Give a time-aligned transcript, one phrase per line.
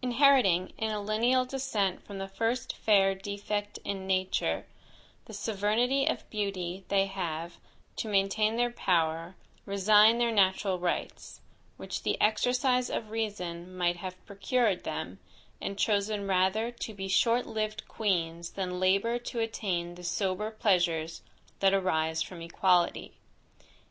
[0.00, 4.66] Inheriting, in a lineal descent from the first fair defect in nature,
[5.26, 7.58] the sovereignty of beauty, they have,
[7.96, 9.36] to maintain their power,
[9.66, 11.42] resigned their natural rights,
[11.76, 15.18] which the exercise of reason, might have procured them,
[15.60, 21.20] and chosen rather to be short lived queens than labour to attain the sober pleasures
[21.60, 23.18] that arise from equality.